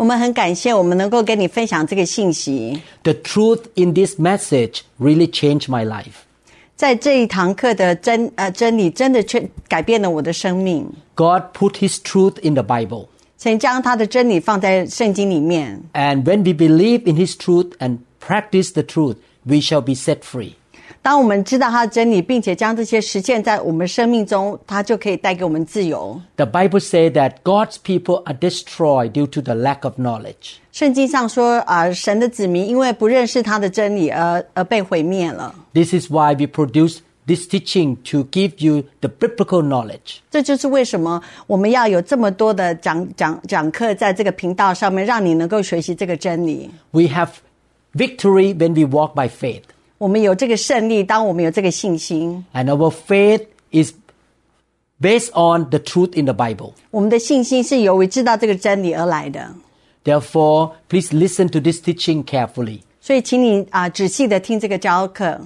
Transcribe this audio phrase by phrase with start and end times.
[0.00, 2.82] 我们很感谢我们能够跟你分享这个信息。
[3.02, 6.24] The truth in this message really changed my life.
[6.76, 10.86] 在这一堂课的真呃真理，真的却改变了我的生命。
[11.14, 13.06] God put His truth in the Bible.
[13.38, 19.94] 神将他的真理放在圣经里面， And when we believe in His truth and practice the truth, we shall be
[19.94, 20.52] set free.
[21.02, 26.20] 当我们知道他的真理，并且将这些实践在我们生命中，他就可以带给我们自由。
[26.34, 30.56] The Bible says that God's people are destroyed due to the lack of knowledge.
[30.72, 35.54] 圣经上说，啊、神的子民因为不认识他的真理而而被毁灭了。
[35.72, 40.18] This is why we produce this teaching to give you the biblical knowledge.
[40.28, 46.68] 这就是为什么我们要有这么多的讲讲讲课在这个频道上面，让你能够学习这个真理。
[46.90, 47.28] We have
[47.94, 49.62] victory when we walk by faith.
[50.00, 53.92] 我们有这个胜利，当我们有这个信心， And our faith is
[55.00, 56.72] based on the truth in the Bible.
[56.90, 59.54] 我们的信心是由于知道这个真理而来的。
[60.04, 62.80] Therefore, please listen to this teaching carefully.
[63.00, 65.40] 所以，请你啊、仔细的听这个教课，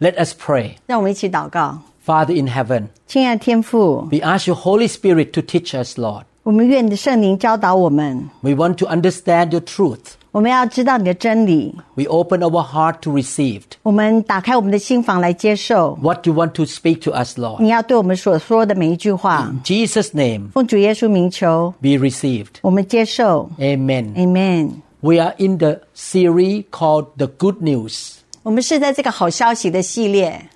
[0.00, 0.72] Let us pray.
[0.86, 1.78] 让我们一起祷告。
[2.04, 6.24] Father in heaven, 亲爱的天父， we ask your Holy Spirit to teach us, Lord.
[6.42, 10.14] 我们愿你的圣灵教导我们， We want to understand your truth.
[10.30, 11.74] 我们要知道你的真理。
[11.94, 17.62] We open our heart to receive 我们打开我们的心房来接受 what you want to speak to us, Lord.
[17.62, 19.50] 你要对我们所说的每一句话。
[19.50, 22.56] In Jesus' name, 奉主耶稣名求， be received.
[22.60, 23.50] 我们接受。
[23.58, 24.14] Amen.
[24.14, 24.70] Amen。
[25.00, 28.16] We are in the series called The Good News.
[28.42, 30.48] 我们是在这个好消息的系列，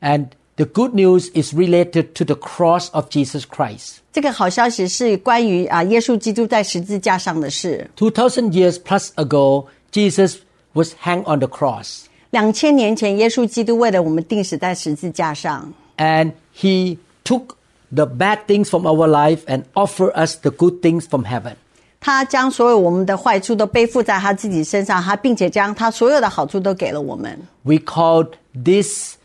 [0.00, 0.26] And
[0.58, 3.96] the good news is related to the cross of Jesus Christ.
[4.12, 7.90] 这个好消息是关于啊耶稣基督在十字架上的事。
[7.98, 10.36] 2000 years plus ago, Jesus
[10.72, 12.04] was hanged on the cross.
[12.30, 17.56] 两千年前，耶稣基督为了我们钉死在十字架上， And he took
[17.92, 21.54] the bad things from our life and offered us the good things from heaven.
[22.00, 27.40] 他将所有我们的坏处都背负在他自己身上，他并且将他所有的好处都给了我们。
[27.62, 29.16] We called this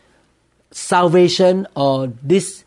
[0.75, 2.65] salvation or this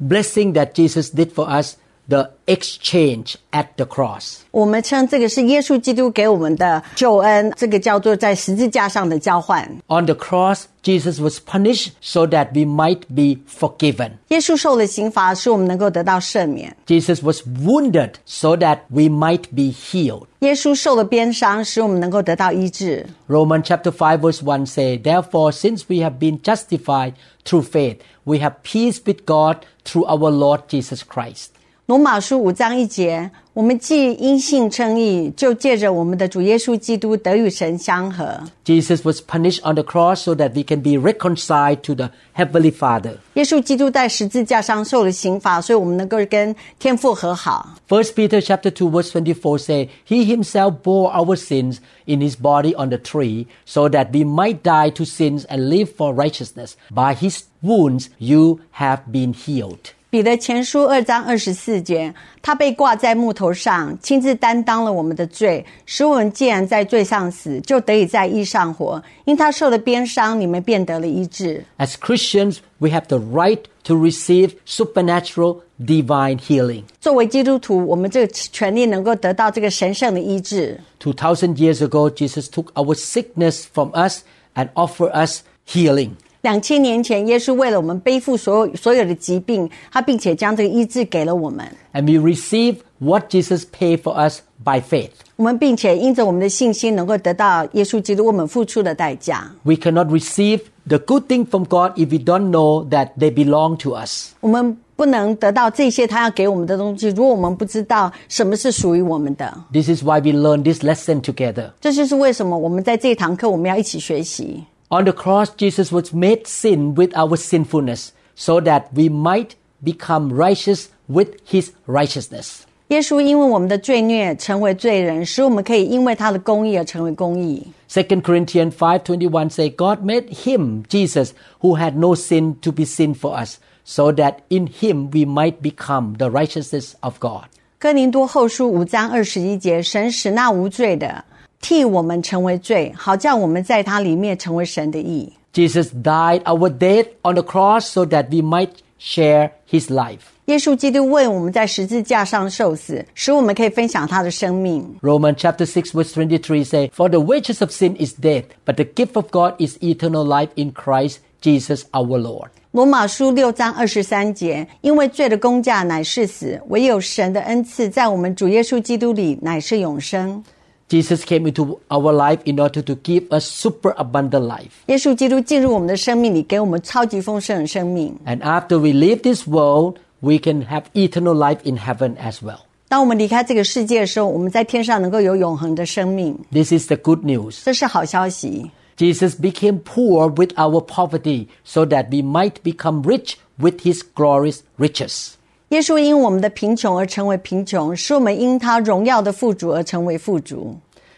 [0.00, 1.76] blessing that Jesus did for us
[2.09, 4.37] the exchange at the cross.
[4.51, 9.63] 我们称这个是耶稣基督给我们的救恩，这个叫做在十字架上的交换。
[9.87, 14.11] On the cross, Jesus was punished so that we might be forgiven.
[14.29, 20.27] 耶稣受了刑罚，使我们能够得到赦免； Jesus was wounded so that we might be healed.
[20.39, 23.05] 耶稣受了鞭伤，使我们能够得到医治。
[23.27, 28.37] Romans chapter 5 verse 1 say, Therefore, since we have been justified through faith, we
[28.37, 31.49] have peace with God through our Lord Jesus Christ.
[31.86, 38.40] 罗马书五章一节，我们既因信称义，就借着我们的主耶稣基督得与神相和。
[38.64, 43.14] Jesus was punished on the cross so that we can be reconciled to the heavenly Father.
[43.34, 47.74] 耶稣基督在十字架上受了刑罚，所以我们能够跟天父和好。
[47.88, 52.76] First Peter chapter two verse twenty four say, He himself bore our sins in his body
[52.76, 56.76] on the tree, so that we might die to sins and live for righteousness.
[56.92, 59.94] By his wounds you have been healed.
[60.11, 69.03] 彼得前书二章二十四节，他被挂在木头上，亲自担当了我们的罪，使我们既然在罪上死，就得以在义上活。
[69.25, 71.65] 因他受了鞭伤，你们便得了医治。
[71.77, 76.83] As Christians, we have the right to receive supernatural divine healing.
[77.01, 80.79] 作为基督徒，我们这个权利能够得到这个神圣的医治。
[81.01, 84.21] 2000 years ago, Jesus took our sickness from us
[84.55, 86.11] and offered us healing.
[86.41, 91.65] 两千年前，耶稣为了我们背负所有所有的疾病，他并且将这个医治给了我们。
[91.93, 95.09] And we receive what Jesus paid for us by faith.
[95.35, 99.51] 我们并且因着我们的信心，能够得到耶稣基督为我们付出的代价。
[99.63, 103.77] We cannot receive the good thing from God if we don't know that they belong
[103.77, 104.29] to us.
[104.39, 109.53] 我们不能得到这些他要给我们的东西，如果我们不知道什么是属于我们的。
[109.73, 111.71] This is why we learn this lesson together.
[111.81, 114.63] 这就是为什么我们在这一堂课我们要一起学习。
[114.91, 119.51] On the cross, Jesus was made sin with our sinfulness so that we might
[119.83, 122.63] become righteous with his righteousness.
[122.87, 127.67] 耶稣因为我们的罪孽成为罪人，使我们可以因为他的公义而成为公义。
[127.89, 133.13] 2 Corinthians 5:21 say God made him Jesus who had no sin to be sin
[133.13, 137.47] for us so that in him we might become the righteousness of God.
[137.77, 141.25] 哥林多后书五章二十一节，神使那无罪的
[141.61, 145.33] 替我们成为罪，好叫我们在他里面成为神的义。
[145.53, 148.69] Jesus died our death on the cross so that we might
[148.99, 150.19] share his life.
[150.45, 154.95] 耶稣基督为我们在十字架上受死，使我们可以分享他的生命。
[155.01, 158.85] Romans chapter 6 verse 23 say, For the wages of sin is death, but the
[158.85, 162.49] gift of God is eternal life in Christ Jesus our Lord.
[162.71, 170.43] 罗马书六章二十三节，因为罪的工价乃是死，唯有神的恩赐在我们主耶稣基督里乃是永生。
[170.91, 174.71] Jesus came into our life in order to give us super abundant life.
[174.85, 178.17] 耶稣基督进入我们的生命里，给我们超级丰盛的生命。
[178.25, 182.59] And after we leave this world, we can have eternal life in heaven as well.
[182.87, 187.61] 当我们离开这个世界的时候，我们在天上能够有永恒的生命， This is the good news.
[187.65, 188.71] 这是好消息。
[188.95, 194.61] Jesus became poor with our poverty so that we might become rich with his glorious
[194.79, 195.33] riches.
[195.71, 200.77] 耶稣因我们的贫穷而成为贫穷，使我们因他荣耀的富足而成为富足。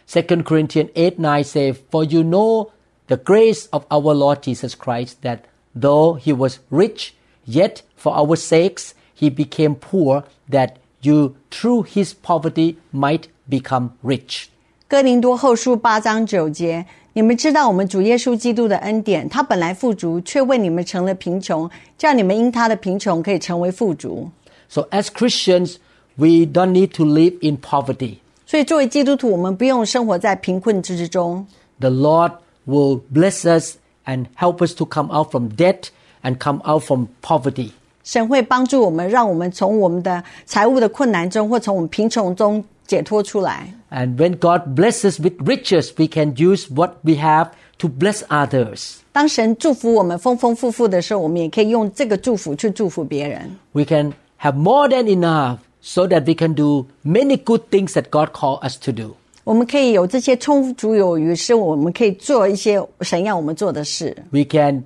[0.09, 2.69] 2 Corinthians 8 9 say, For you know
[3.05, 5.41] the grace of our Lord Jesus Christ, that
[5.79, 7.11] though he was rich,
[7.45, 14.45] yet for our sakes he became poor, that you through his poverty might become rich.
[14.87, 16.83] 哥林多后书八章九节，
[17.13, 24.27] 你们知道我们主耶稣基督的恩典，他本来富足，却为你们成了贫穷，叫你们因他的贫穷可以成为富足。
[24.67, 25.75] So as Christians,
[26.15, 28.17] we don't need to live in poverty.
[28.45, 31.45] 所以作为基督徒，我们不用生活在贫困之中。
[31.79, 32.33] The Lord
[32.67, 35.89] will bless us and help us to come out from debt
[36.23, 37.71] and come out from poverty.
[38.03, 43.71] 神会帮助我们，让我们从我们的财务的困难中，或从我们贫穷中解脱出来。
[43.91, 48.95] And when God blesses with riches, we can use what we have to bless others.
[49.11, 53.57] 当神祝福我们丰丰富富的时候，我们也可以用这个祝福去祝福别人。
[53.73, 58.09] We can have more than enough so that we can do many good things that
[58.09, 59.15] God called us to do.
[59.43, 64.15] 我们可以有这些充足有余，使我们可以做一些神要我们做的事。
[64.31, 64.83] We can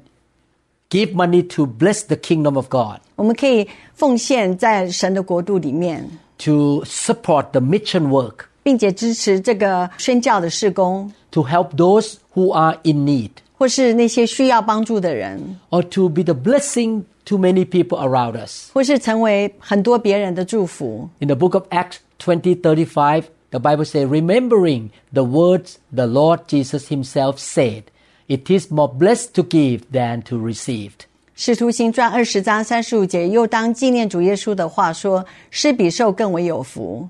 [0.89, 6.07] give money to bless the kingdom of God, 我们可以奉献在神的国度里面，
[6.37, 15.81] to support the mission work, 并且支持这个宣教的事工， to help those who are in need, 或是那些需要帮助的人， or
[15.89, 18.69] to be the blessing to many people around us.
[18.73, 21.09] 或是成为很多别人的祝福。
[21.19, 26.41] In the book of Acts 20 35, the Bible says, Remembering the words the Lord
[26.47, 27.83] Jesus himself said,
[28.27, 30.91] It is more blessed to give than to receive.
[31.35, 37.09] 使徒行传二十章三十五节，又当纪念主耶稣的话说：“施比受更为有福。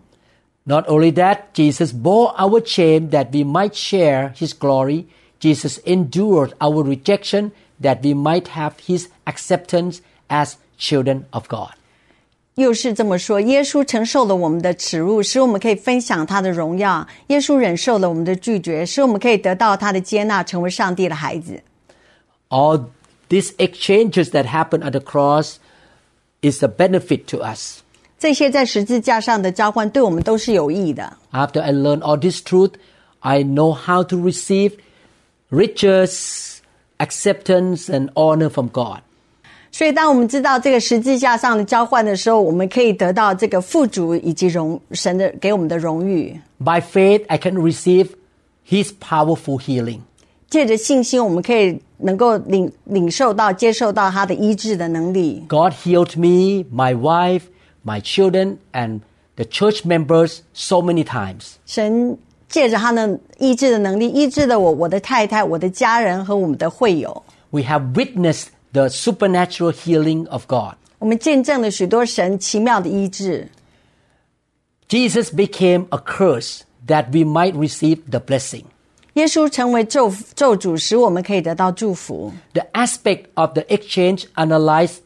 [0.63, 5.05] Not only that, Jesus bore our shame that we might share his glory.
[5.41, 11.71] Jesus endured our rejection that we might have his acceptance as children of God.
[12.55, 21.63] ”又是这么说，耶稣承受了我们的耻辱，使我们可以分享他的荣耀；耶稣忍受了我们的拒绝，使我们可以得到他的接纳，成为上帝的孩子。
[22.49, 22.85] All
[23.29, 25.55] these exchanges that happen at the cross
[26.41, 27.79] is a benefit to us.
[28.19, 31.17] 这些在十字架上的交换，对我们都是有益的。
[31.31, 32.73] After I learn all this truth,
[33.21, 34.73] I know how to receive
[35.49, 36.56] riches,
[36.97, 38.99] acceptance, and honor from God.
[39.71, 46.39] 所以，当我们知道这个十字架上的交换的时候，我们可以得到这个富足以及荣神的给我们的荣誉。
[46.59, 48.09] By faith, I can receive
[48.69, 50.01] His powerful healing.
[50.47, 55.43] 借着信心，我们可以能够领领受到、接受到他的医治的能力。
[55.49, 57.41] God healed me, my wife,
[57.83, 58.99] my children, and
[59.35, 61.53] the church members so many times.
[61.65, 62.15] 神
[62.49, 67.23] 借着他的医治的能力，医治了我、我的太太、我的家人和我们的会友。
[67.51, 70.75] We have witnessed the supernatural healing of God.
[70.99, 73.49] 我们见证了许多神奇妙的医治。
[74.87, 78.63] Jesus became a curse that we might receive the blessing.
[79.13, 82.31] 耶稣成为咒咒主，使我们可以得到祝福。
[82.53, 84.97] The aspect of the exchange analyzed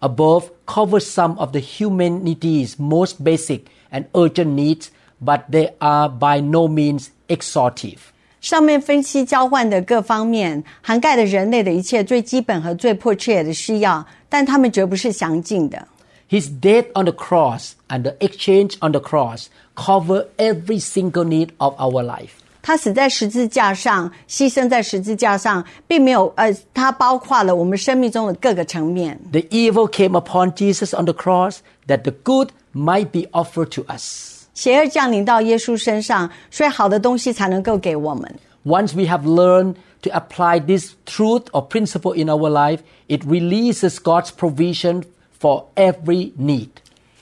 [0.00, 4.86] above covers some of the humanity's most basic and urgent needs,
[5.24, 7.98] but they are by no means exhaustive.
[8.40, 15.88] 上面分析交换的各方面，涵盖了人类的一切最基本和最迫切的需要，但他们绝不是详尽的。
[16.28, 21.50] His death on the cross and the exchange on the cross cover every single need
[21.58, 22.30] of our life.
[22.62, 29.20] 他死在十字架上，牺牲在十字架上，并没有呃，它包括了我们生命中的各个层面。
[29.30, 33.84] The evil came upon Jesus on the cross that the good might be offered to
[33.88, 34.29] us.
[34.60, 38.34] 邪恶降临到耶稣身上，所以好的东西才能够给我们。
[38.64, 43.98] Once we have learned to apply this truth or principle in our life, it releases
[43.98, 45.04] God's provision
[45.38, 46.68] for every need.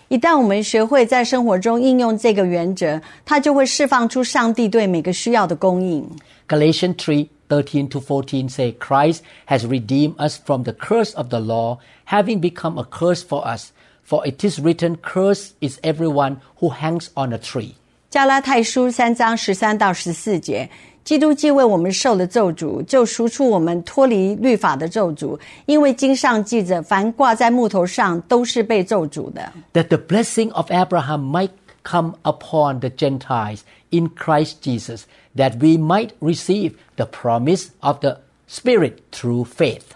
[0.09, 6.09] 一旦我们学会在生活中应用这个原则，它就会释放出上帝对每个需要的供应。
[6.49, 11.41] Galatians 3 13 to 14 say, Christ has redeemed us from the curse of the
[11.41, 13.69] law, having become a curse for us.
[14.09, 17.75] For it is written, Cursed is everyone who hangs on a tree.
[18.11, 20.69] 加拉太书三章十三到十四节，
[21.03, 29.53] 基督既为我们受了咒诅，就赎出我们脱离律法的咒诅，因为经上记着，凡挂在木头上都是被咒诅的。
[29.73, 31.51] That the blessing of Abraham might
[31.83, 35.03] come upon the Gentiles in Christ Jesus,
[35.37, 39.95] that we might receive the promise of the Spirit through faith.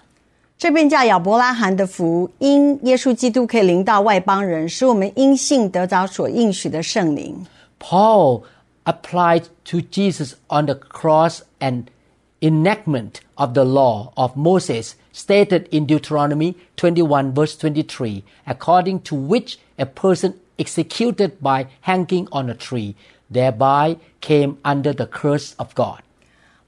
[0.56, 7.46] 这便叫亚伯拉罕的福，因耶稣基督可以临到外邦人，使我们因信得着所应许的圣灵。
[7.78, 8.42] Paul
[8.84, 11.84] applied to Jesus on the cross an
[12.40, 19.58] enactment of the law of Moses stated in Deuteronomy 21 verse 23, according to which
[19.76, 22.96] a person executed by hanging on a tree
[23.30, 26.01] thereby came under the curse of God.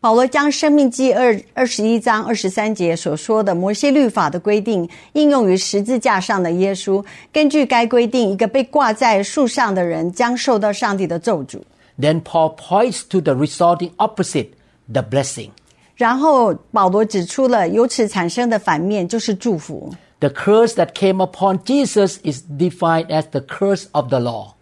[0.06, 7.04] 保罗将《申命记》二二十一章二十三节所说的摩西律法的规定应用于十字架上的耶稣。
[7.34, 11.60] 根据该规定，一个被挂在树上的人将受到上帝的咒诅。
[12.00, 14.50] Then Paul points to the resulting opposite,
[14.94, 15.50] the blessing.
[15.96, 19.92] 然后保罗指出了由此产生的反面就是祝福。
[20.20, 24.54] The curse that came upon Jesus is defined as the curse of the law.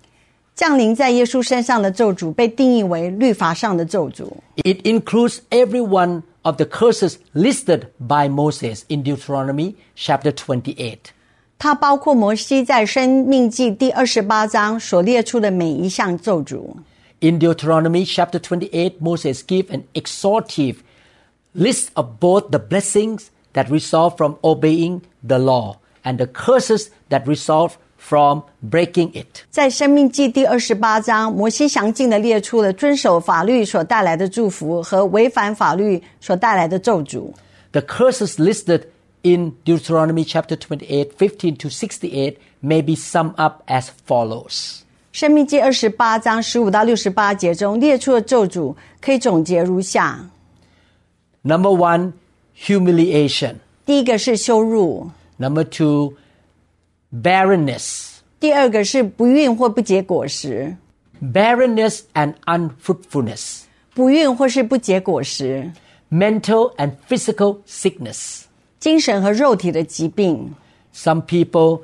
[0.55, 4.27] 降临在耶稣身上的咒诅被定义为律法上的咒诅。
[4.57, 10.98] It includes every one of the curses listed by Moses in Deuteronomy chapter 28.
[11.57, 16.75] 它包括摩西在《申命记》第二十八章所列出的每一项咒诅。
[17.22, 20.77] In Deuteronomy chapter 28, Moses gave an exhaustive
[21.55, 27.25] list of both the blessings that result from obeying the law and the curses that
[27.25, 29.25] result from breaking it。
[29.50, 37.31] 在《申命记》第二十八章，摩西详尽的列出了遵守法律所带来的祝福和违反法律所带来的咒诅。
[37.72, 38.83] The curses listed
[39.22, 44.81] in Deuteronomy chapter 28, 15 to 68 may be summed up as follows.
[45.13, 50.29] 申命记二十八章十五到六十八节中列出的咒诅可以总结如下
[51.43, 52.13] ：Number one,
[52.60, 53.55] humiliation。
[53.86, 55.10] 第一个是羞辱。
[55.38, 56.13] Number two,
[57.12, 58.18] barrenness.
[58.40, 60.76] 第二个是不孕或不结果实，
[61.20, 63.62] Barrenness and unfruitfulness.
[63.94, 65.73] 不孕或是不结果实，
[66.11, 68.42] Mental and physical sickness.
[68.78, 70.54] 精神和肉体的疾病。
[70.94, 71.80] Some people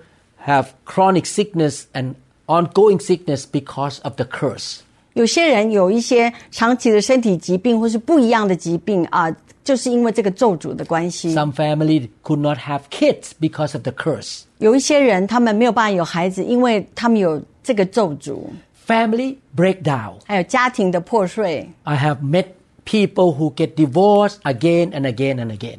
[0.46, 2.14] have chronic sickness and
[2.46, 4.78] ongoing sickness because of the curse.
[5.14, 9.34] 有些人有一些长期的身体疾病或是不一样的疾病啊，
[9.68, 11.34] 就是因为这个咒诅的关系。
[11.34, 14.42] Some family could not have kids because of the curse.
[14.58, 18.40] 有一些人他们没有办法有孩子，因为他们有这个咒诅，
[18.86, 20.14] Family breakdown.
[20.26, 21.68] 还有家庭的破碎。
[21.84, 22.46] I have met
[22.84, 25.78] people who get divorced again and again and again.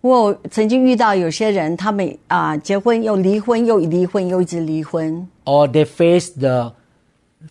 [0.00, 6.74] 我有曾经遇到有些人，他们啊结婚又离婚，又离婚，又一直离婚， Or they face the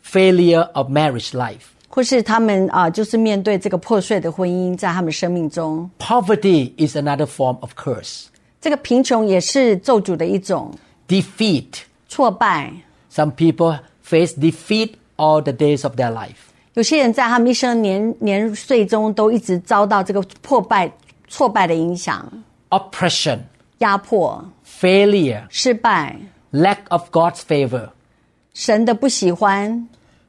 [0.03, 1.71] failure of marriage life.
[1.87, 8.25] 或是他们啊就是面对这个破碎的婚姻，在他们生命中， Poverty is another form of curse.
[8.59, 10.73] 这个贫穷也是咒诅的一种
[11.07, 11.83] Defeat.
[12.07, 12.71] 挫败。
[13.11, 16.49] Some people face defeat all the days of their life.
[16.73, 20.91] 有些人在他们一生年年岁中都一直遭到这个破败、
[21.27, 22.27] 挫败的影响、
[22.69, 23.39] Oppression,
[23.77, 26.19] 压迫、 failure, 失败、
[26.51, 27.89] lack of God's favor.
[28.55, 29.87] 神的不喜欢。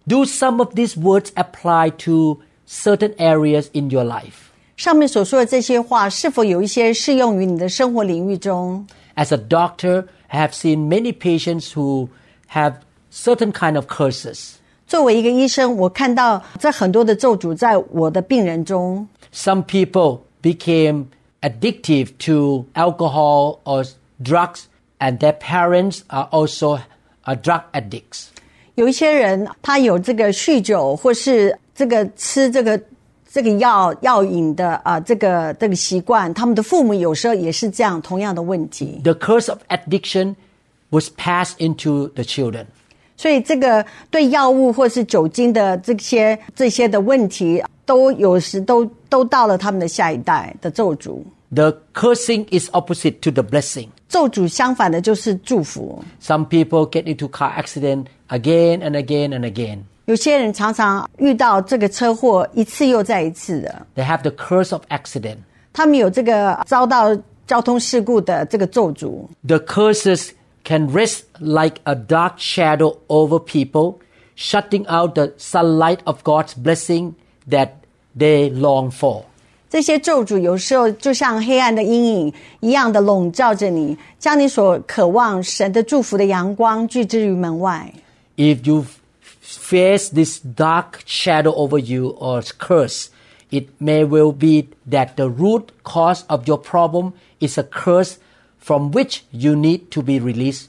[0.08, 4.50] Do some of these words apply to certain areas in your life?
[4.76, 8.86] 上面所说的这些话，是否有一些适用于你的生活领域中？
[9.16, 12.08] As a doctor, I have seen many patients who
[12.50, 12.74] have
[13.12, 14.54] certain kind of curses.
[14.86, 19.08] 作为一个医生，我看到这很多的咒诅在我的病人中。
[19.32, 21.06] Some people became
[21.40, 23.88] addictive to alcohol or
[24.22, 24.64] drugs,
[24.98, 26.80] and their parents are also
[27.24, 28.26] uh, drug addicts.
[28.79, 32.81] 有一些人他有这个酗酒，或是这个吃这个
[33.29, 39.01] 这个药药瘾的啊、这个这个习惯，他们的父母有时候也是这样同样的问题。
[39.03, 40.35] The curse of addiction
[40.91, 42.67] was passed into the children.
[43.17, 51.19] 所以这个对药物或是酒精的这些这些的问题，都有时都都到了他们的下一代的咒诅。
[51.53, 53.89] The cursing is opposite to the blessing.
[54.08, 56.02] 咒诅相反的就是祝福。
[56.20, 59.80] Some people get into car accident again and again and again.
[60.06, 65.38] 有些人常常遇到这个车祸一次又再一次的， They have the curse of accident.
[65.72, 69.26] 他们有这个遭到交通事故的这个咒诅。
[69.46, 70.30] The curses
[70.64, 73.96] can rest like a dark shadow over people,
[74.36, 77.14] shutting out the sunlight of God's blessing
[77.48, 77.70] that
[78.16, 79.24] they long for.
[79.68, 87.92] 这些咒诅有时候就像黑暗的阴影一样的笼罩着你，将你所渴望神的祝福的阳光拒之于门外。
[88.36, 88.84] If you
[89.40, 93.06] face this dark shadow over you or curse,
[93.50, 98.14] it may well be that the root cause of your problem is a curse
[98.60, 100.66] from which you need to be released.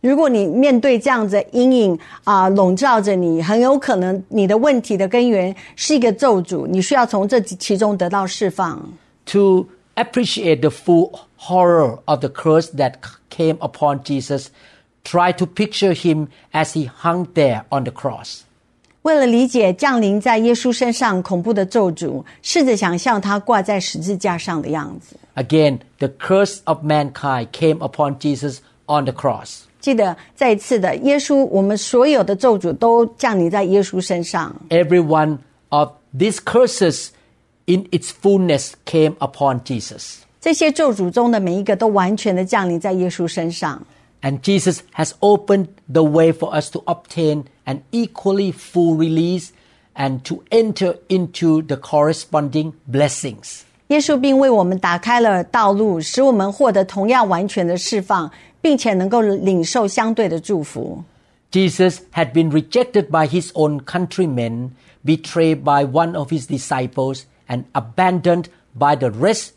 [0.00, 8.78] 如果你面对这样子的阴影啊、笼罩着你，很有可能你的问题的根源是一个咒诅，你需要从这其中得到释放。
[9.26, 12.96] To appreciate the full horror of the curse that
[13.30, 14.48] came upon Jesus,
[15.04, 18.40] try to picture him as he hung there on the cross.
[19.02, 25.16] 为了理解降临在耶稣身上恐怖的咒诅，试着想象他挂在十字架上的样子。
[25.36, 29.62] Again, the curse of mankind came upon Jesus on the cross.
[29.80, 34.54] 记得再一次的，耶稣，我们所有的咒诅都降临在耶稣身上。
[34.70, 37.08] Every one of these curses
[37.66, 40.16] in its fullness came upon Jesus.
[40.40, 43.82] 这些咒诅中的每一个都完全的降临在耶稣身上。
[44.22, 49.48] And Jesus has opened the way for us to obtain an equally full release
[49.94, 53.60] and to enter into the corresponding blessings.
[53.88, 61.02] 耶稣并为我们打开了道路，使我们获得同样完全的释放， 并且能够领受相对的祝福。
[61.50, 64.70] Jesus had been rejected by his own countrymen,
[65.04, 68.46] betrayed by one of his disciples, and abandoned
[68.76, 69.50] by the rest,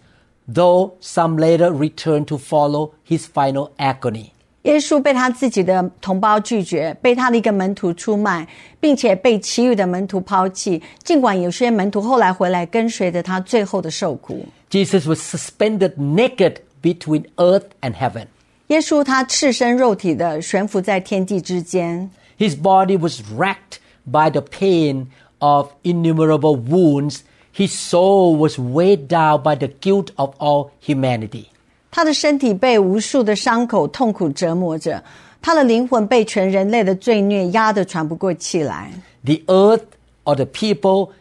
[0.47, 4.31] though some later returned to follow his final agony.
[4.63, 8.45] 耶稣被他自己的同胞拒绝，被他的一个门徒出卖，
[8.81, 10.81] 并且被其余的门徒抛弃。
[11.03, 18.25] 尽管有些门徒后来回来跟随着他最后的受苦， Jesus was suspended naked between earth and heaven.
[18.67, 25.07] 耶稣他赤身肉体的悬浮在天地之间， His body was racked by the pain
[25.39, 27.19] of innumerable wounds.
[27.55, 31.45] His soul was weighed down by the guilt of all humanity.
[31.89, 35.03] 他的身体被无数的伤口痛苦折磨着，
[35.41, 38.91] 他的灵魂被全人类的罪孽压得喘不过气来。
[39.23, 39.83] The earth
[40.25, 41.11] or the people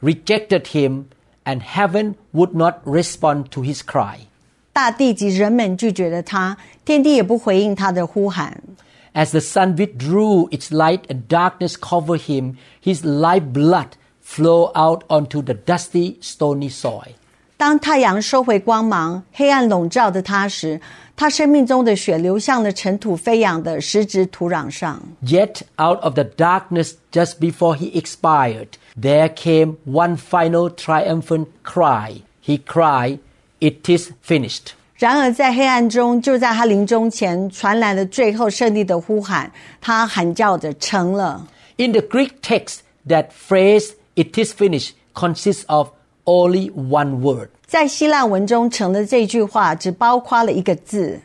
[0.00, 1.04] rejected him,
[1.44, 4.18] and heaven would not respond to his cry.
[4.75, 8.61] 大地及人们拒绝了他，天地也不回应他的呼喊。
[9.13, 15.41] As the sun withdrew its light and darkness covered him, his life blood flowed out onto
[15.41, 17.13] the dusty, stony soil.
[17.55, 20.81] 当太阳收回光芒，黑暗笼罩着他时，
[21.15, 25.01] 他生命中的血流向了尘土飞扬的石质土壤上。
[25.23, 32.15] Yet out of the darkness just before he expired, there came one final triumphant cry.
[32.45, 33.19] He cried,
[33.64, 34.72] It is finished.
[34.96, 39.50] 然而，在黑暗中，就在他临终前传来了最后胜利的呼喊。
[39.80, 41.46] 他喊叫着：“成了。
[41.76, 45.90] In the Greek text, that phrase, It is finished, consists of
[46.24, 47.48] only one word.
[47.66, 51.20] ”在希腊文中，“成了”这句话只包括了一个字，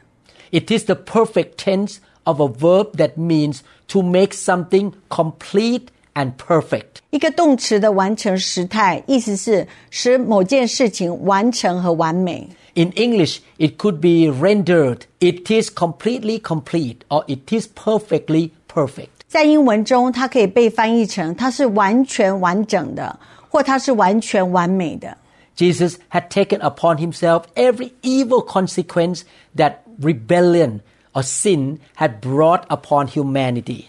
[0.52, 6.34] It is the perfect tense of a verb that means to make something complete and
[6.38, 7.02] perfect.
[7.12, 12.48] 一个动词的完成时态，意思是使某件事情完成和完美。
[12.76, 19.08] In English, it could be rendered, it is completely complete or it is perfectly perfect.
[19.28, 23.18] 在英文中，它可以被翻译成它是完全完整的，
[23.50, 25.18] 或它是完全完美的。
[25.58, 29.22] Jesus had taken upon himself every evil consequence
[29.56, 30.82] that rebellion
[31.14, 33.86] or sin had brought upon humanity.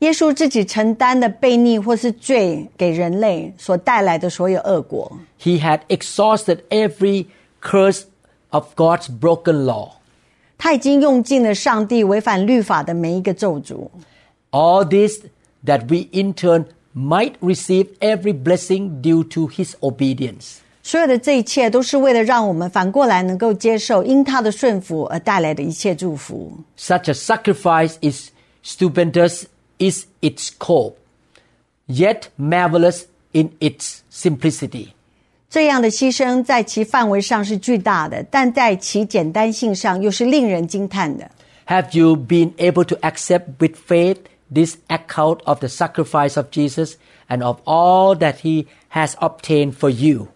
[0.00, 7.26] 耶稣自己承担的悖逆或是罪给人类所带来的所有恶果， He had exhausted every
[7.62, 8.02] curse
[8.50, 9.92] of God's broken law.
[10.58, 13.88] 他已经用尽了上帝违反律法的每一个咒诅。
[14.50, 15.20] All this
[15.64, 20.58] that we in turn might receive every blessing due to his obedience.
[20.82, 26.52] 所有的这一切都是为了让我们反过来能够接受因他的顺服而带来的一切祝福。
[26.78, 28.30] Such a sacrifice is
[28.64, 29.44] stupendous
[29.80, 30.96] is its scope,
[31.86, 34.88] yet marvelous in its simplicity.
[35.48, 41.30] 这样的牺牲在其范围上是巨大的，但在其简单性上又是令人惊叹的。
[41.66, 44.18] Have you been able to accept with faith
[44.52, 46.94] this account of the sacrifice of Jesus
[47.28, 50.28] and of all that he has obtained for you?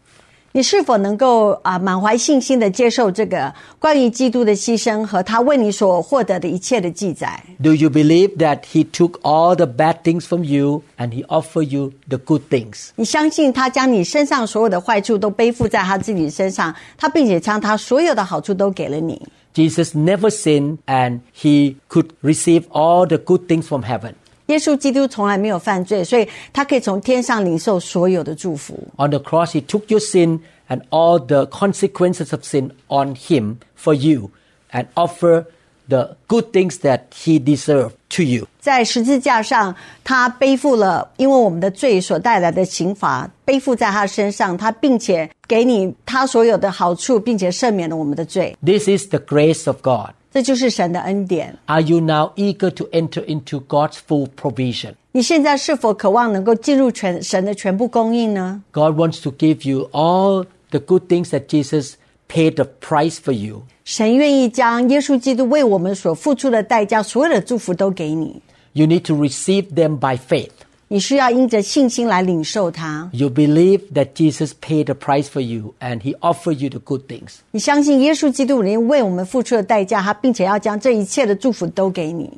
[0.54, 7.40] 你是否能够啊满怀信心的接受这个关于基督的牺牲和他为你所获得的一切的记载？
[7.62, 11.68] Do you believe that he took all the bad things from you and he offered
[11.68, 12.88] you the good things?
[12.96, 19.22] 你相信他将你身上所有的坏处都背负在他自己身上，他并且将他所有的好处都给了你。
[19.54, 24.14] Jesus never sinned and he could receive all the good things from heaven.
[24.46, 28.74] 耶稣基督从来没有犯罪，所以他可以从天上领受所有的祝福。
[28.96, 33.56] On the cross, he took your sin and all the consequences of sin on him
[33.76, 34.30] for you
[34.72, 35.44] and offer
[35.88, 38.46] the good things that he deserved to you.
[38.60, 48.56] 在十字架上，他背负了因为我们的罪所带来的刑罚，背负在他身上，他并且给你他所有的好处，并且赦免了我们的罪。
[48.64, 50.10] This is the grace of God.
[50.34, 51.58] 这就是神的恩典。
[51.66, 54.94] Are you now eager to enter into God's full provision?
[55.12, 58.62] 你现在是否渴望能够进入全神的全部供应呢？
[58.70, 61.94] God wants to give you all the good things that Jesus
[62.28, 63.62] paid the price for you.
[63.84, 68.40] 神愿意将耶稣基督为我们所付出的代价，所有的祝福都给你。
[68.72, 70.50] You need to receive them by faith.
[70.88, 73.08] 你需要因着信心来领受它。
[73.12, 77.02] You believe that Jesus paid the price for you and he offered you the good
[77.08, 77.36] things.
[77.52, 82.30] 你相信耶稣基督已经为我们付出了代价，他并且要将这一切的祝福都给你。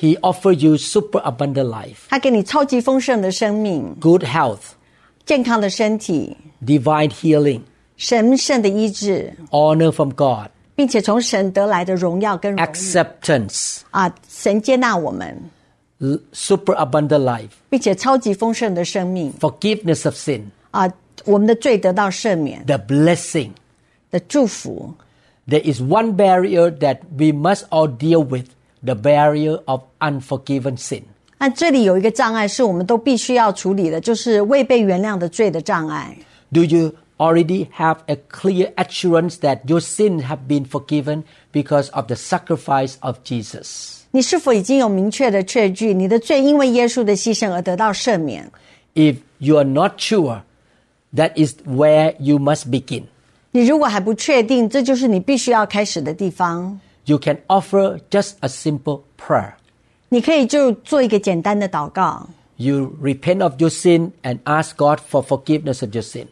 [0.00, 4.72] He offered you super abundant life, 他给你超级丰盛的生命、 good health,
[5.26, 7.60] 健康的身体、 divine healing,
[7.98, 15.42] 神圣的医治， honor from God, 并且从神得来的荣耀跟荣誉 acceptance, 啊，神接纳我们， l-
[16.32, 20.90] super abundant life, 并且超级丰盛的生命 forgiveness of sin, 啊，
[21.24, 23.50] 我们的罪得到赦免 the blessing.
[24.10, 24.94] 的祝福。
[25.46, 28.46] There is one barrier that we must all deal with
[28.82, 31.02] the barrier of unforgiven sin.
[31.38, 36.16] 那这里有一个障碍是我们都必须要处理的，就是未被原谅的罪的障碍。
[36.52, 42.06] Do you already have a clear assurance that your sins have been forgiven because of
[42.06, 44.02] the sacrifice of Jesus?
[44.14, 48.50] 你是否已经有明确的确据，你的罪因为耶稣的牺牲而得到赦免？
[48.94, 50.42] If you are not sure,
[51.14, 53.04] that is where you must begin.
[53.52, 56.80] 你如果还不确定，这就是你必须要开始的地方。
[57.04, 59.52] You can offer just a simple prayer.
[60.08, 66.26] 你可以就做一个简单的祷告， You repent of your sin and ask God for forgiveness of your sin.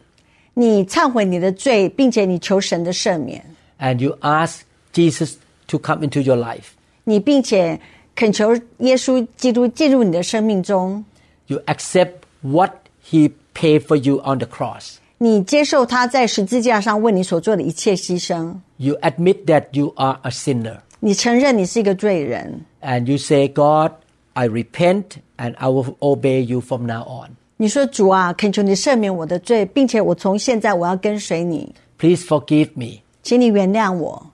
[0.53, 3.43] 你忏悔你的罪，并且你求神的赦免，
[3.79, 4.59] And you ask
[4.93, 5.35] Jesus
[5.67, 6.71] to come into your life.
[7.03, 7.79] 你并且
[8.15, 11.03] 恳求耶稣基督进入你的生命中，
[11.47, 12.71] You accept what
[13.09, 14.95] He paid for you on the cross.
[15.17, 20.77] 你接受他在十字架上为你所做的一切牺牲， You admit that you are a sinner.
[20.99, 23.91] 你承认你是一个罪人， And you say, God,
[24.33, 25.05] I repent
[25.37, 27.31] and I will obey you from now on.
[27.57, 33.01] 你说主啊，恳求你赦免我的罪，并且我从现在我要跟随你， Please forgive me.
[33.21, 34.31] 请你原谅我，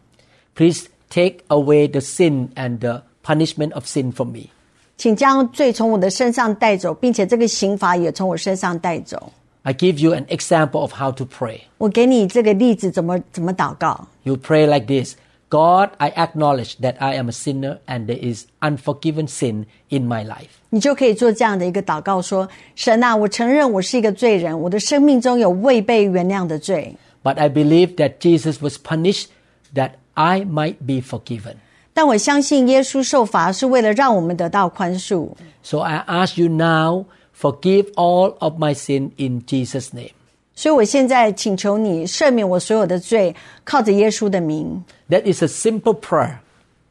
[0.54, 4.50] Please take away the sin and the punishment of sin from me.
[4.98, 9.32] 请将罪从我的身上带走，并且这个刑罚也从我身上带走。
[9.64, 11.62] I give you an example of how to pray.
[11.78, 14.08] 我给你这个例子，怎么怎么祷告？
[14.24, 15.16] You pray like this
[15.50, 20.26] God, I acknowledge that I am a sinner and there is unforgiven sin in my
[20.26, 20.50] life.
[20.70, 29.26] 你就可以做这样的一个祷告，说：神啊，我承认我是一个罪人，我的生命中有未被原谅的罪， But I believe that Jesus was punished
[29.74, 31.56] that I might be forgiven.
[31.94, 35.30] 但我相信耶稣受罚是为了让我们得到宽恕。
[35.64, 37.06] So I ask you now,
[37.38, 40.12] forgive all of my sin in Jesus' name.
[40.56, 44.84] 所以我现在请求你赦免我所有的罪，靠着耶稣的名。
[45.10, 46.38] That is a simple prayer,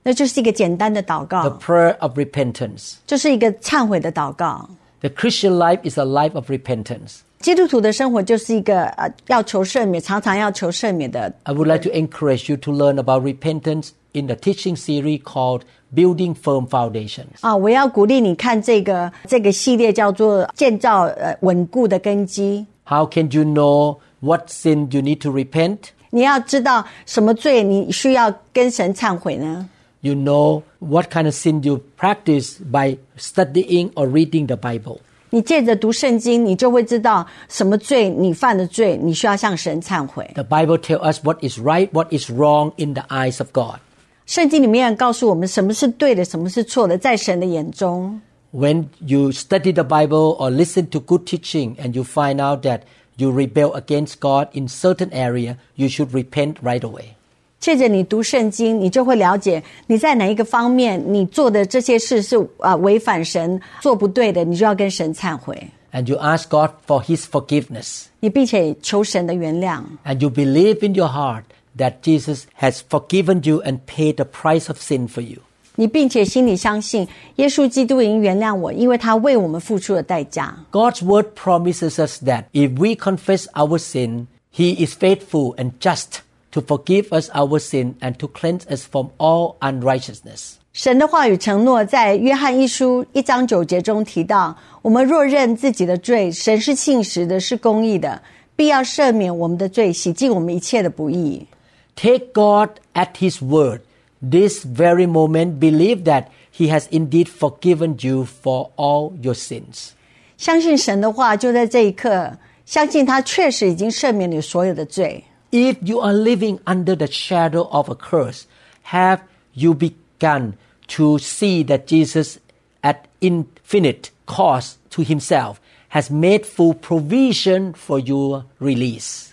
[0.03, 2.97] 那就是一个简单的祷 the 告， prayer of repentance.
[3.07, 4.69] 就是一个忏悔的祷告。
[5.01, 7.21] The Christian life is a life of repentance.
[7.41, 11.33] 基督徒的生活就是一个呃要求赦免，常常要求赦免的。
[11.43, 15.63] I would like to encourage you to learn about repentance in the teaching series called
[15.95, 17.27] Building Firm Foundations.
[17.41, 22.65] 啊，我要鼓励你看这个这个系列叫做建造呃稳固的根基。
[22.87, 25.79] How can you know what sin you need to repent?
[26.11, 29.69] 你要知道什么罪你需要跟神忏悔呢？
[30.01, 34.99] You know what kind of sin you practice by studying or reading the Bible.
[35.31, 40.31] 你借着读圣经，你就会知道什么罪你犯的罪，你需要向神忏悔。
[40.35, 43.81] The Bible tells us what is right, what is wrong in the eyes of God.
[44.27, 48.21] 圣经里面告诉我们什么是对的，什么是错的，在神的眼中。
[48.53, 52.83] When you study the Bible or listen to good teaching and you find out that
[53.17, 57.17] you rebel against God in certain area, you should repent right away.
[57.61, 65.57] 借着你读圣经，你就会了解你在哪一个方面你做的这些事是啊、呃违反神、做不对的，你就要跟神忏悔，
[65.93, 68.05] And you ask God for His forgiveness.
[68.21, 69.83] 你并且求神的原谅。
[70.05, 71.45] And you believe in your heart
[71.79, 75.39] that Jesus has forgiven you and paid the price of sin for you.
[75.77, 80.55] 你并且心里相信耶稣基督已经原谅我，因为他为我们付出了代价。
[80.71, 86.19] God's word promises us that if we confess our sin, He is faithful and just
[86.53, 90.55] to forgive us our sin and to cleanse us from all unrighteousness.
[90.73, 98.21] 神的话语承诺在约翰一书一章九节中提到：我们若认自己的罪，神是信实的，是公义的，
[98.57, 101.47] 必要赦免我们的罪，洗净我们一切的不义。
[101.95, 103.83] Take God at His word.
[104.21, 109.91] This very moment, believe that He has indeed forgiven you for all your sins.
[110.37, 112.33] 相信神的话，就在这一刻，
[112.67, 115.23] 相信他确实已经赦免你所有的罪。
[115.51, 118.47] If you are living under the shadow of a curse,
[118.85, 119.21] have
[119.55, 120.55] you begun
[120.89, 122.39] to see that Jesus,
[122.83, 125.61] at infinite cost to himself,
[125.91, 129.31] has made full provision for your release?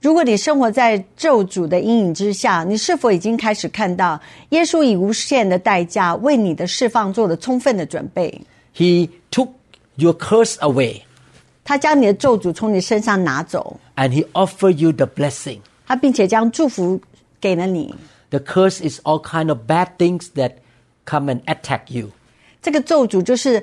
[0.00, 8.42] 如果你生活在咒诅的阴影之下，你是否已经开始看到耶稣以无限的代价为你的释放做了充分的准备？
[8.76, 9.48] He took
[9.96, 11.00] your curse away
[11.68, 15.60] 他将你的咒诅从你身上拿走， and he offered you the blessing.
[15.86, 17.00] 他并且将祝福
[17.40, 17.94] 给了你。
[18.30, 20.54] The curse is all kind of bad things that
[21.04, 22.10] come and attack you.
[22.60, 23.62] 这个咒诅就是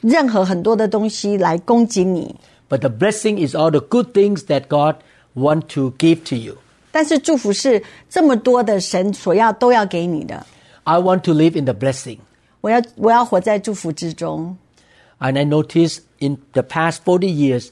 [0.00, 2.34] 任何很多的东西来攻击你，
[2.68, 4.96] But the blessing is all the good things that God
[5.34, 6.56] want to give to you.
[6.90, 10.44] 但是祝福是这么多的神所要都要给你的。
[10.84, 12.18] I want to live in the blessing.
[12.60, 14.56] 我要我要活在祝福之中。
[15.18, 17.70] And I notice in the past 40 years,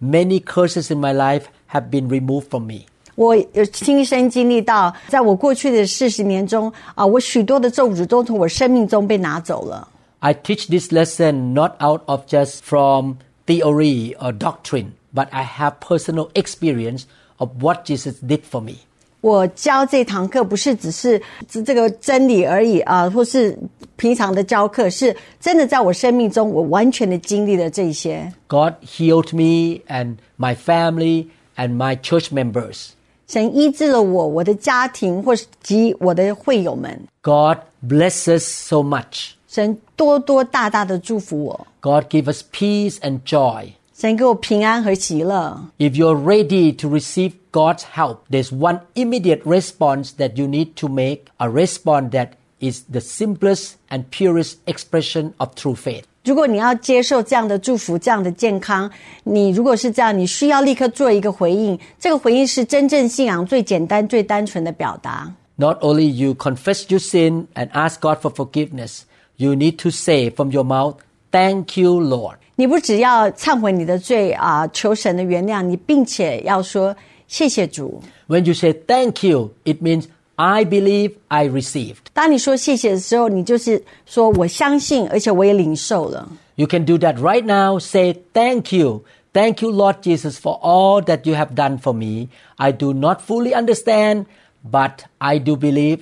[0.00, 2.86] many curses in my life have been removed from me.
[3.14, 9.88] 我有亲身经历到，在我过去的四十年中啊，我许多的咒诅都从我生命中被拿走了。
[10.20, 15.80] I teach this lesson not out of just from theory or doctrine, but I have
[15.80, 17.02] personal experience
[17.36, 18.76] of what Jesus did for me.
[19.20, 23.56] 我教这堂课不是只是这这个真理而已啊，或是
[23.94, 28.32] 平常的教课，是真的在我生命中，我完全的经历了这些。
[28.48, 32.88] God healed me and my family and my church members.
[33.28, 37.00] 神医治了我、我的家庭，或是及我的会友们。
[37.22, 39.30] God bless us so much.
[39.46, 43.68] 神多多大大的祝福我， God give us peace and joy.
[43.96, 45.68] 神给我平安和喜乐。
[45.78, 50.88] If you're ready to receive God's help, there's one immediate response that you need to
[50.88, 56.04] make, a response that is the simplest and purest expression of true faith.
[56.24, 58.90] 如果你要接受这样的祝福、这样的健康，
[59.24, 61.78] 你如果是这样，你需要立刻做一个回应。
[61.98, 65.32] 这个回应是真正信仰最简单、最单纯的表达。
[65.56, 69.00] Not only you confess your sin and ask God for forgiveness,
[69.36, 70.94] you need to say from your mouth,
[71.32, 72.36] Thank you, Lord.
[72.56, 76.94] 你不只要忏悔你的罪啊，求神的原谅，你并且要说
[77.28, 78.02] 谢谢主。
[78.28, 80.04] When you say thank you, it means
[80.36, 81.96] I believe I received.
[82.12, 86.28] 当你说谢谢的时候，你就是说我相信，而且我也领受了。
[86.56, 87.78] You can do that right now.
[87.78, 89.04] Say thank you.
[89.32, 92.28] Thank you, Lord Jesus, for all that you have done for me.
[92.56, 94.26] I do not fully understand,
[94.70, 96.00] but I do believe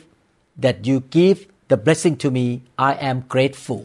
[0.60, 2.62] that you give the blessing to me.
[2.74, 3.82] I am grateful.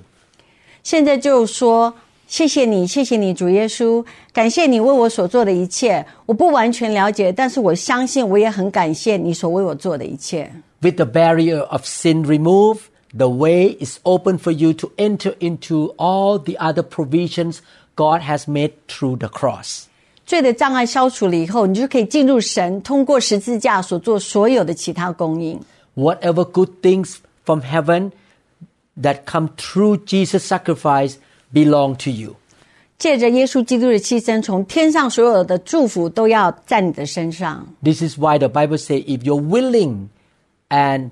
[0.82, 1.94] 现在就说
[2.30, 6.06] 谢谢你，谢谢你，主耶稣，感谢你为我所做的一切。
[6.26, 10.52] 我不完全了解，但是我相信，我也很感谢你所为我做的一切。
[10.82, 12.82] With the barrier of sin removed,
[13.16, 17.60] the way is open for you to enter into all the other provisions
[17.96, 19.84] God has made through the cross.
[20.26, 25.62] 罪的障碍消除了以后，你就可以进入神通过十字架所做所有的其他供应。
[25.96, 28.12] Whatever good things from heaven
[29.00, 31.18] that come through Jesus' sacrifice
[31.54, 32.36] belong to you.
[32.98, 37.68] 借着耶稣基督的牺牲，从天上所有的祝福都要在你的身上。
[37.84, 40.08] This is why the Bible says, if you're willing
[40.70, 41.10] and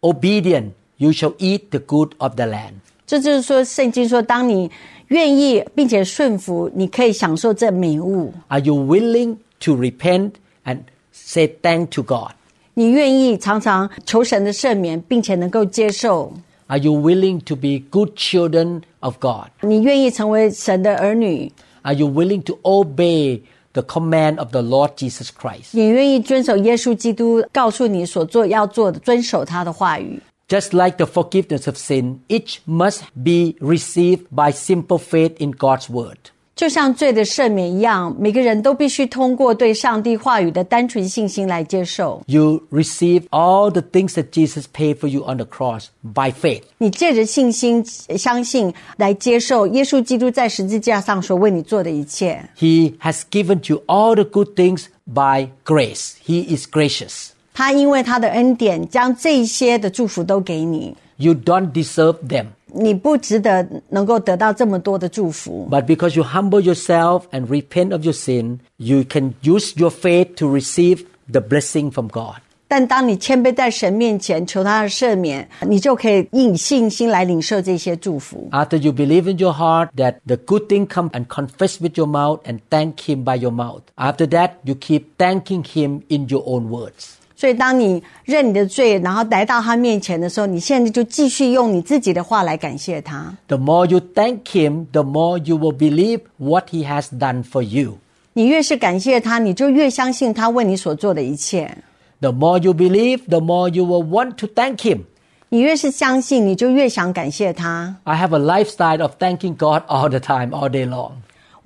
[0.00, 2.72] obedient, you shall eat the good of the land.
[3.06, 4.70] 这就是说，圣经说，当你
[5.08, 8.32] 愿意并且顺服，你可以享受这美物。
[8.48, 10.32] Are you willing to repent
[10.64, 10.78] and
[11.12, 12.32] say thank to God?
[12.72, 16.32] 你愿意常常求神的赦免，并且能够接受。
[16.68, 19.48] Are you willing to be good children of God?
[19.60, 23.42] 你愿意成为神的儿女， Are you willing to obey
[23.72, 25.70] the command of the Lord Jesus Christ?
[25.72, 30.20] 你愿意遵守耶稣基督告诉你所做要做的，遵守他的话语。
[30.48, 35.88] Just like the forgiveness of sin, each must be received by simple faith in God's
[35.88, 36.18] word.
[36.56, 42.22] 就像罪的赦免一样，每个人都必须通过对上帝话语的单纯信心来接受。
[42.26, 46.62] You receive all the things that Jesus paid for you on the cross by faith.
[46.76, 47.82] 你借着信心
[48.18, 52.44] 相信来接受耶稣基督在十字架上所为你做的一切。
[52.58, 56.12] He has given you all the good things by grace.
[56.24, 57.30] He is gracious.
[57.54, 60.94] 他因为他的恩典，将这些的祝福都给你。
[61.16, 62.46] You don't deserve them.
[62.76, 69.90] 你不值得能够得到这么多的祝福， But because you humble yourself and repent of your sin, you can use your
[69.90, 72.36] faith to receive the blessing from God.
[72.68, 78.48] 但当你谦卑在神面前求他的赦免，你就可以以信心来领受这些祝福。
[78.50, 82.06] After you believe in your heart that the good thing come and confess with your
[82.06, 83.82] mouth and thank him by your mouth.
[83.96, 87.15] After that, you keep thanking him in your own words.
[87.36, 93.34] 所以，当你认你的罪，然后来到他面前的时候，你现在就继续用你自己的话来感谢他。
[93.48, 97.62] The more you thank him, the more you will believe what he has done for
[97.62, 97.98] you.
[98.34, 101.78] 你越是感谢他，你就越相信他为你所做的一切。
[102.20, 105.00] The more you believe, the more you will want to thank him.
[105.48, 107.96] 你越是相信，你就越想感谢他。
[108.04, 111.12] I have a lifestyle of thanking God all the time, all day long.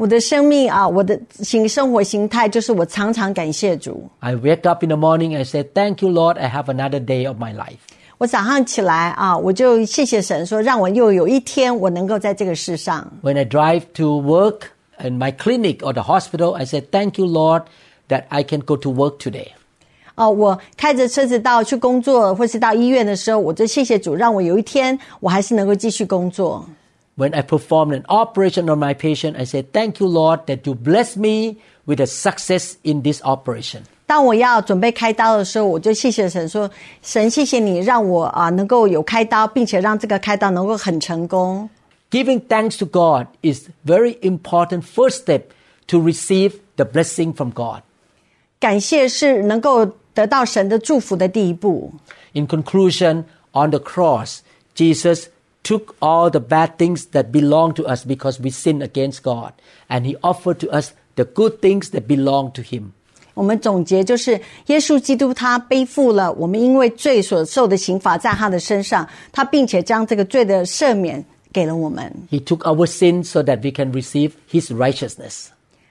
[0.00, 4.08] 我的生命啊，我的形生活形态就是我常常感谢主。
[4.20, 7.26] I wake up in the morning and say, Thank you, Lord, I have another day
[7.26, 7.78] of my life.
[8.18, 13.10] 我早上起来啊，我就谢谢神说，让我又有一天我能够在这个世上。
[13.22, 14.68] When I drive to work
[15.02, 17.64] in my clinic or the hospital, I say, Thank you, Lord,
[18.08, 19.48] that I can go to work today.
[20.14, 26.66] 哦，我开着车子到去工作，或是到医院的时候，我就谢谢主，让我有一天我还是能够继续工作。
[27.20, 30.74] When I perform an operation on my patient, I say, Thank you, Lord, that you
[30.74, 33.84] bless me with a success in this operation.
[34.06, 41.68] 当我要准备开刀的时候，我就谢谢神说：“神，谢谢你让我啊能够有开刀，并且让这个开刀能够很成功。
[42.10, 45.42] Giving thanks to God is very important first step
[45.88, 47.80] to receive the blessing from God.
[48.60, 51.92] 感谢是能够得到神的祝福的第一步。
[52.34, 54.38] In conclusion, on the cross,
[54.76, 55.24] Jesus
[55.62, 59.52] took all the bad things that belong to us because we sinned against God,
[59.88, 62.92] and He offered to us the good things that belong to Him.
[63.34, 72.10] 我们总结就是，耶稣基督他背负了我们因为罪所受的刑罚在他的身上，他并且将这个罪的赦免给了我们。
[72.30, 75.48] He took our sins so that we can receive His righteousness.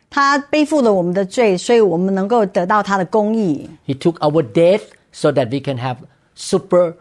[0.09, 3.69] 他背负了我们的罪，所以我们能够得到他的公义。
[3.85, 5.97] He took our death so that we can have
[6.35, 6.95] super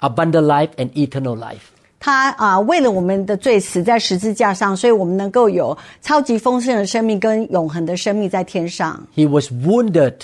[0.00, 1.70] abundant life and eternal life.
[2.00, 9.06] 他啊，为了我们的罪死在十字架上，所以我们能够有超级丰盛的生命跟永恒的生命在天上。
[9.16, 10.14] He was wounded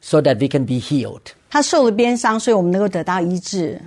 [0.00, 1.32] so that we can be healed.
[1.50, 3.80] 他受了鞭伤，所以我们能够得到医治。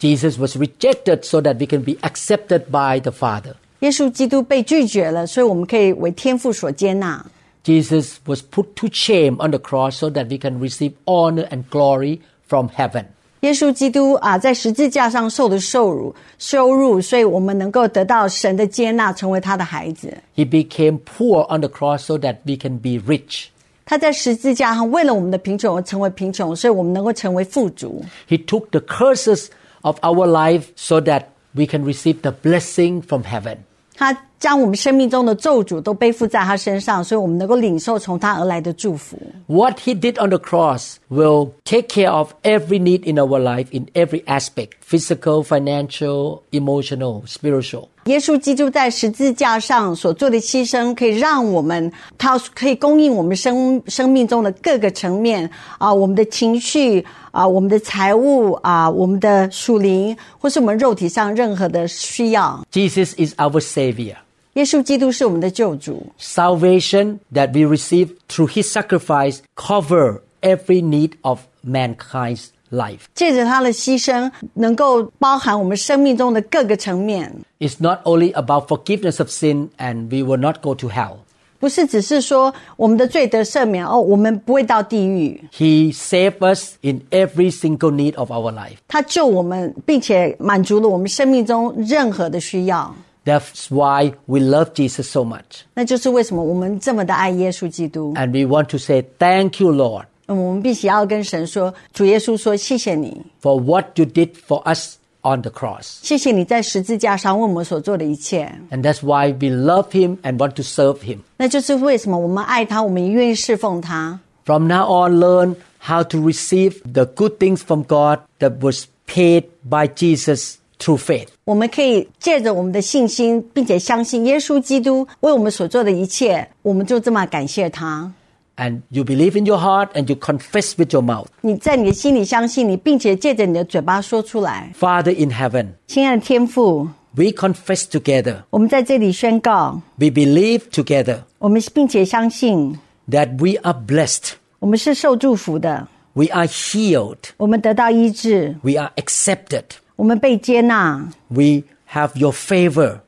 [0.00, 3.54] Jesus was rejected so that we can be accepted by the Father.
[3.80, 7.24] 耶稣基督被拒绝了，所以我们可以为天父所接纳。
[7.64, 11.64] Jesus was put to shame on the cross so that we can receive honor and
[11.70, 13.04] glory from heaven.
[13.42, 20.12] 耶稣基督啊，在十字架上受的受辱、羞辱，所以我们能够得到神的接纳，成为他的孩子。
[20.34, 23.46] He became poor on the cross so that we can be rich.
[23.84, 28.04] 他在十字架上为了我们的贫穷而成为贫穷，所以我们能够成为富足。
[28.28, 29.46] He took the curses
[29.82, 33.58] of our life so that we can receive the blessing from heaven.
[33.94, 39.18] 他 将我们生命中的咒诅都背负在他身上，所以我们能够领受从他而来的祝福。
[39.46, 43.66] What he did on the cross will take care of every need in our life
[43.72, 47.88] in every aspect physical, financial, emotional, spiritual.
[48.04, 62.64] 耶稣基督在十字架上所做的牺牲，可以让我们，他可以供应我们生生命中的各个层面啊，我们的情绪啊，我们的财务啊，我们的属灵，或是我们肉体上任何的需要。
[62.72, 64.14] Jesus is our Savior.
[64.54, 73.02] 耶稣基督是我们的救主， Salvation that we receive through His sacrifice cover every need of mankind's life.
[73.14, 81.18] 借着他的牺牲，能够包含我们生命中的各个层面， It's not only about forgiveness of sin and we will not go to hell.
[81.60, 85.42] 不是只是说我们的罪得赦免哦，我们不会到地狱。
[85.52, 88.76] He saved us in every single need of our life.
[88.88, 92.94] 他救我们，并且满足了我们生命中任何的需要。
[93.24, 95.62] That's why we love Jesus so much.
[95.74, 98.14] 那就是为什么我们这么的爱耶稣基督。
[98.14, 104.94] And we want to say, Thank you, Lord, 嗯我们必须要跟神说，主耶稣说，谢谢你， for what you did for us
[105.22, 105.98] on the cross.
[106.02, 108.50] 谢谢你在十字架上为我们所做的一切。
[108.70, 111.18] And that's why we love Him and want to serve Him.
[111.36, 114.18] 那就是为什么我们爱他，我们也愿意侍奉他。
[114.44, 119.44] From now on, learn how to receive the good things from God that was paid
[119.68, 121.26] by Jesus through faith.
[121.44, 128.12] 我们可以借着我们的信心，并且相信耶稣基督为我们所做的一切，我们就这么感谢他。
[128.56, 131.26] And you believe in your heart and you confess with your mouth.
[131.42, 134.72] 你在你的心里相信你，并且借着你的嘴巴说出来。
[134.76, 142.76] Father in heaven, 亲爱的天父， we confess together, 我们在这里宣告， we believe together 我们并且相信，
[143.08, 149.62] that we are blessed, 我们是受祝福的， we are healed, 我们得到医治， we are accepted,
[149.96, 151.62] 我们被接纳， we
[151.92, 153.00] have your favor,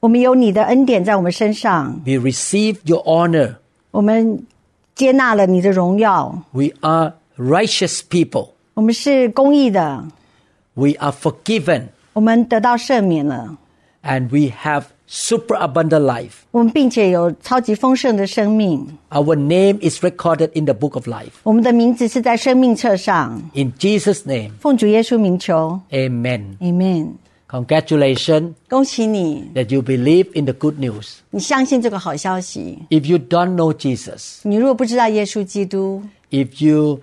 [0.00, 3.56] 我们有你的恩典在我们身上， we receive your honor,
[3.90, 4.44] 我们
[4.94, 8.50] 接纳了你的荣耀， we are righteous people.
[8.74, 10.04] 我 我们是公义的，
[10.74, 13.56] We are forgiven 我们得到赦免了，
[14.04, 16.30] and we have superabundant life.
[16.50, 18.86] 我们并且有超级丰盛的生命。
[19.10, 21.30] Our name is recorded in the book of life.
[21.42, 23.42] 我们的名字是在生命册上。
[23.54, 26.56] In Jesus' name, 奉主耶稣名求 amen.
[26.60, 27.12] ，Amen。
[27.48, 31.18] Congratulations 恭喜你， that you believe in the good news.
[31.30, 32.78] 你相信这个好消息。
[32.90, 37.00] If you don't know Jesus, 你如果不知道耶稣基督， if you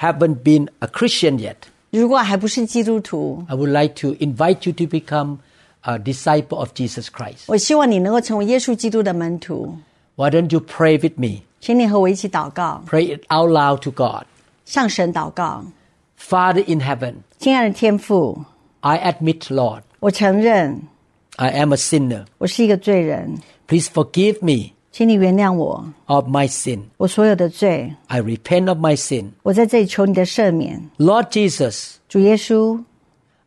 [0.00, 1.56] haven't been a Christian yet,
[1.90, 5.36] 如果还不是基督徒， I would like to invite you to become
[5.82, 7.44] a disciple of Jesus Christ.
[7.46, 9.76] 我希望你能够成为耶稣基督的门徒。
[10.16, 11.42] Why don't you pray with me?
[11.60, 14.24] 请你和我一起祷告， Pray it out loud to God.
[14.64, 15.64] 向神祷告。
[16.18, 18.44] Father in heaven, 亲爱的天父，
[18.80, 20.82] I admit, Lord, 我承认
[21.36, 22.24] I am a sinner.
[22.38, 26.80] 我是一个罪人， Please forgive me 请你原谅我 of my sin.
[26.98, 27.92] 我所有的罪。
[28.08, 29.30] I repent of my sin.
[29.42, 32.82] 我在这里求你的赦免， Lord Jesus, 主耶稣，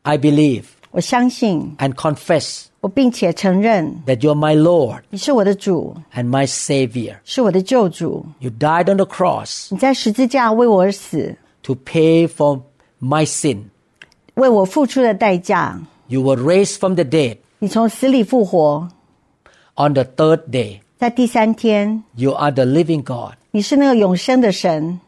[0.02, 7.16] I believe 我相信， and confess 我并且承认 that you're my Lord 你是我的主， and my Savior.
[7.26, 8.26] 是我的救主。
[8.40, 12.62] You died on the cross 你在十字架为我而死， to pay for
[13.02, 13.64] my sin.
[14.36, 15.82] 为我付出的代价。
[16.08, 18.90] You were raised from the dead 你从死里复活，
[19.76, 20.80] on the third day.
[20.98, 23.34] 在第三天， You are the living God.
[23.52, 25.02] 你是那个永生的神。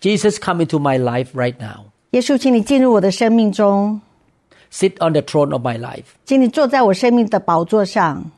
[0.00, 1.86] Jesus, come into my life right now.
[2.10, 4.00] 耶稣，请你进入我的生命中，
[4.70, 6.04] Sit on the throne of my life.
[6.24, 8.30] 请你坐在我生命的宝座上，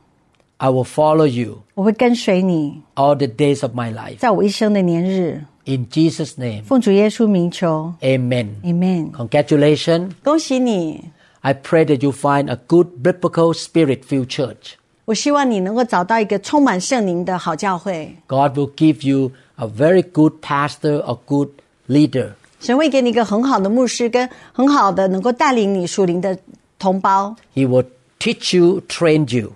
[0.57, 4.17] I will follow you 我会跟随你， all the days of my life.
[4.17, 5.43] 在我一生的年日。
[5.65, 8.49] In Jesus' name, 奉主耶稣名求 amen.
[8.63, 9.11] ，Amen。
[9.11, 10.11] Congratulations.
[10.23, 11.05] 恭喜你！
[11.41, 14.73] I pray that you find a good biblical spirit filled church.
[15.05, 18.15] 我希望你能够找到一个充满圣灵的好教会。
[18.27, 21.49] God will give you a very good pastor or good
[21.87, 22.33] leader.
[22.59, 26.37] 神会给你一个很好的牧师，跟很好的能够带领你属灵的
[26.79, 27.35] 同胞。
[27.53, 27.85] He will
[28.19, 29.51] teach you, train you.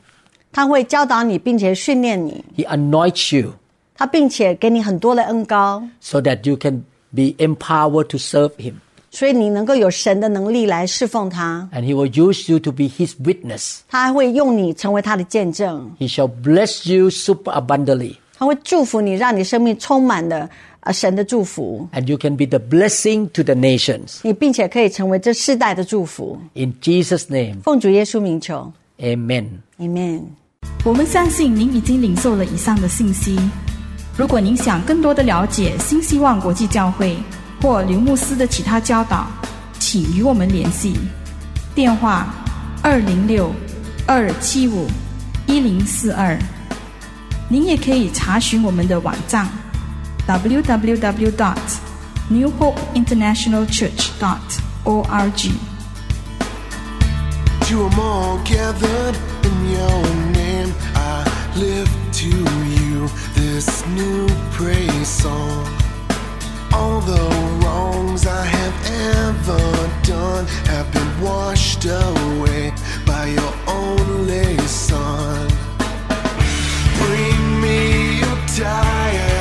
[0.51, 2.43] 他会教导你，并且训练你。
[2.57, 3.53] He anoints you
[3.95, 8.75] 他并且给你很多的恩高， so that you can be empowered to serve Him.
[9.11, 11.67] 所以你能够有神的能力来侍奉他。
[11.73, 13.79] And He will use you to be His witness.
[13.87, 18.15] 他还会用你成为他的见证， He shall bless you super abundantly.
[18.37, 20.49] 他会祝福你，让你生命充满了
[20.84, 21.86] 呃神的祝福。
[21.92, 24.20] And you can be the blessing to the nations.
[24.22, 26.38] 你并且可以成为这世代的祝福。
[26.54, 30.22] In Jesus' name, 奉主耶稣名求 amen.，Amen。
[30.84, 33.38] 我们相信您已经领受了以上的信息。
[34.16, 37.16] 如果您想更多的了解新希望国际教会
[37.60, 39.26] 或刘牧师的其他教导，
[39.78, 40.94] 请与我们联系。
[41.74, 42.32] 电话：
[42.82, 43.50] 二零六
[44.06, 44.86] 二七五
[45.46, 46.38] 一零四二。
[47.48, 49.48] 您也可以查询我们的网站
[50.26, 51.80] www dot
[52.30, 54.40] new hope international church dot
[54.84, 60.02] org。To them all gathered in your
[60.32, 61.24] name, I
[61.56, 65.66] lift to you this new praise song.
[66.72, 67.28] All the
[67.62, 68.74] wrongs I have
[69.26, 72.72] ever done have been washed away
[73.06, 75.48] by your only Son.
[76.98, 79.33] Bring me your tired,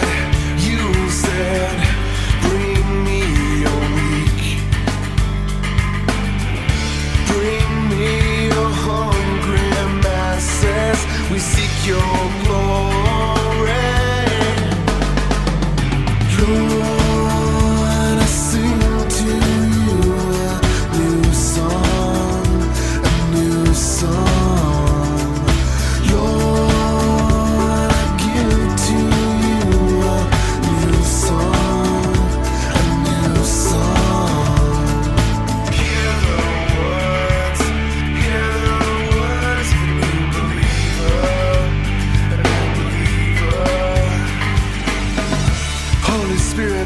[11.33, 11.97] We seek your
[12.43, 12.92] glory.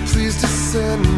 [0.08, 1.16] Please descend